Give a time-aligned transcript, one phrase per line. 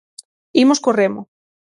[0.63, 1.21] Imos co remo.